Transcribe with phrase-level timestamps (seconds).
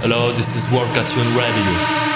[0.00, 2.08] Hello, this is Workatune Radio.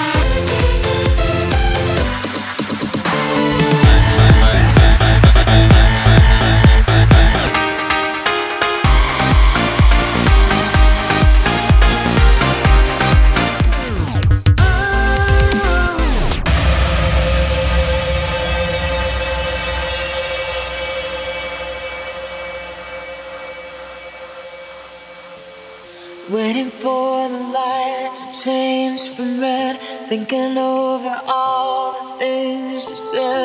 [30.13, 33.42] Thinking over all the things you said.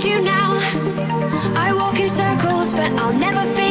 [0.00, 0.58] find you now.
[1.56, 3.65] I walk in circles, but I'll never feel.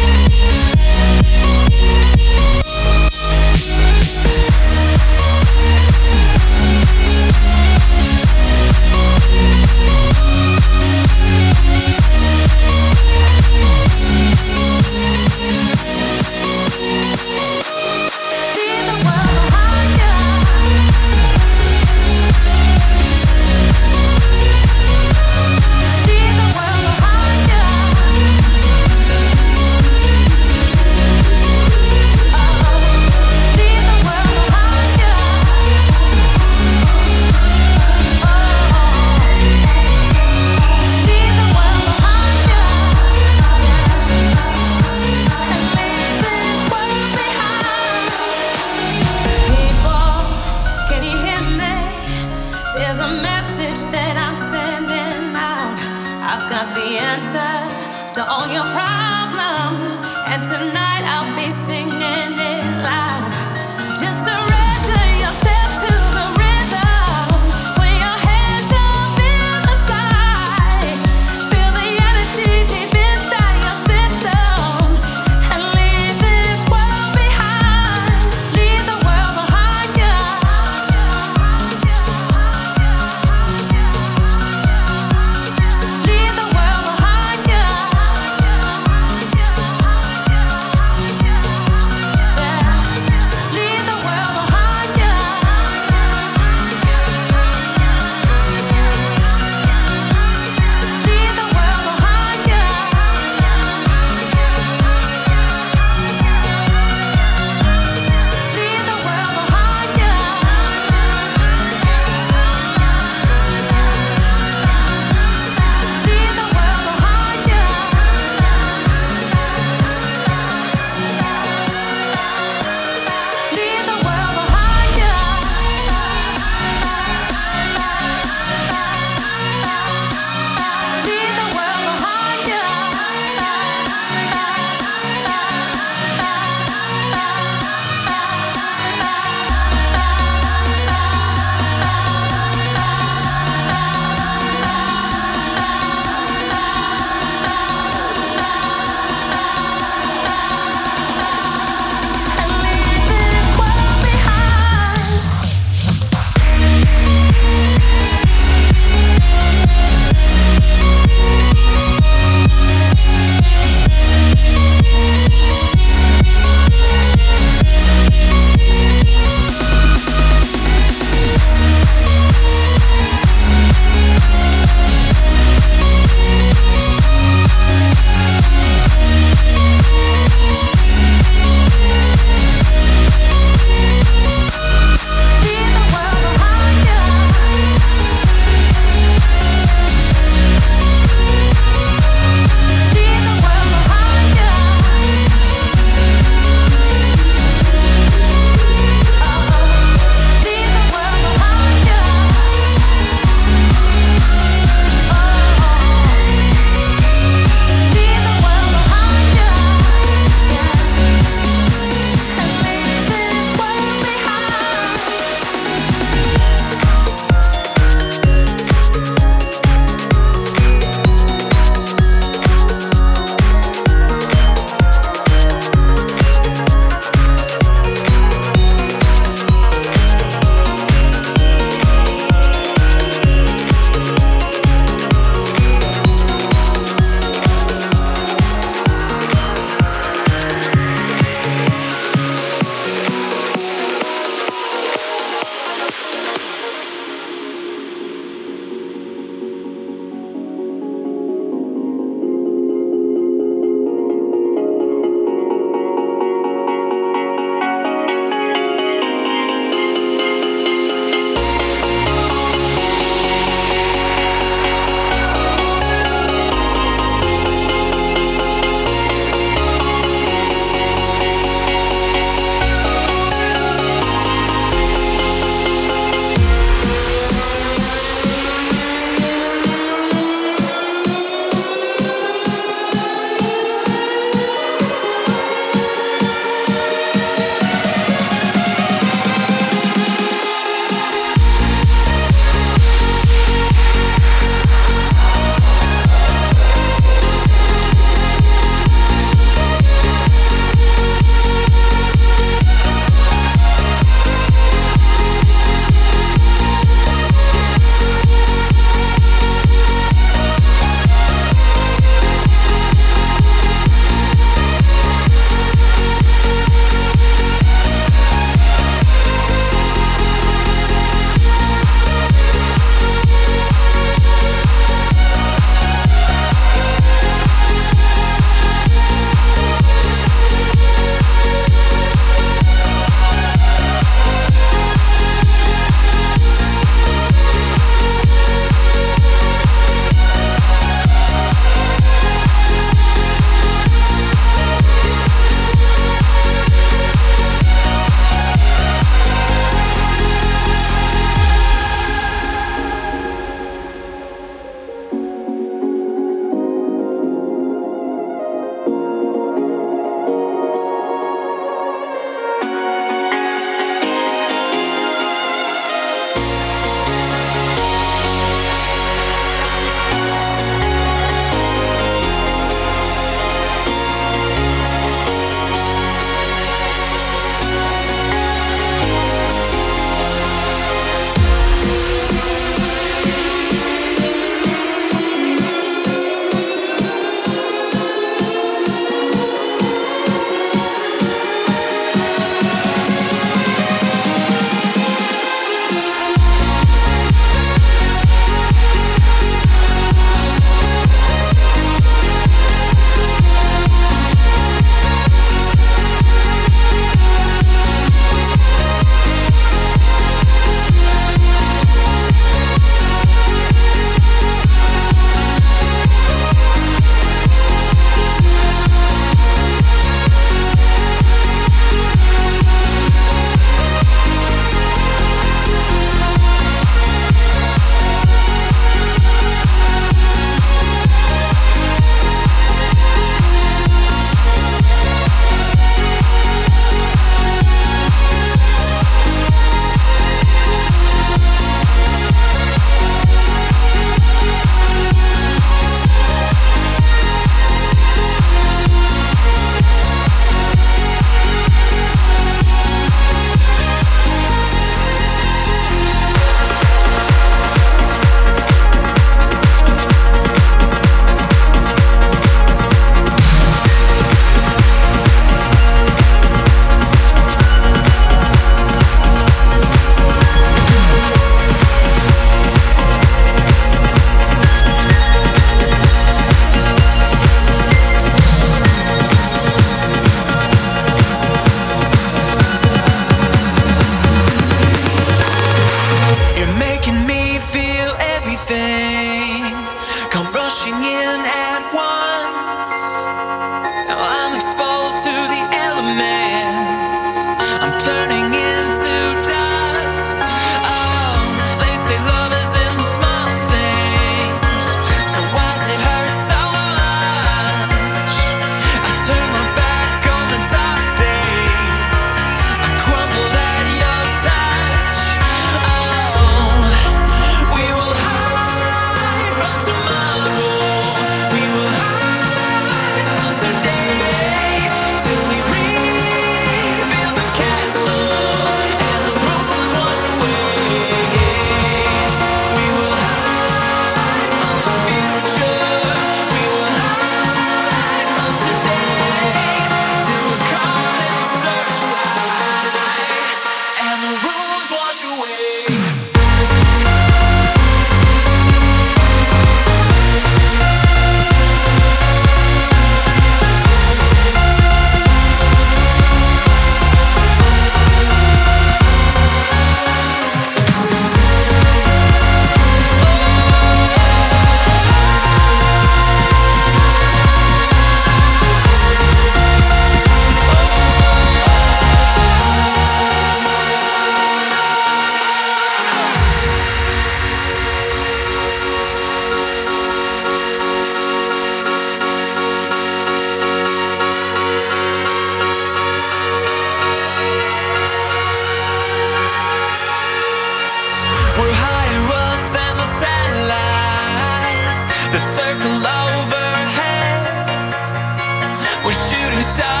[599.11, 600.00] we're shooting stars.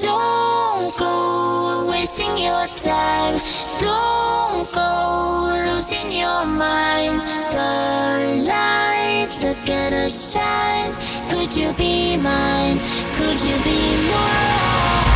[0.00, 3.40] Don't go wasting your time.
[3.78, 7.22] Don't go losing your mind.
[7.48, 10.92] Starlight, look at us shine.
[11.30, 12.78] Could you be mine?
[13.14, 15.09] Could you be mine?